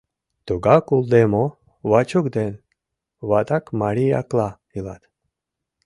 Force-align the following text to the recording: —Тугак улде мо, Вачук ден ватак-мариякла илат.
—Тугак 0.45 0.85
улде 0.95 1.21
мо, 1.33 1.45
Вачук 1.91 2.25
ден 2.35 2.53
ватак-мариякла 3.29 4.49
илат. 4.77 5.03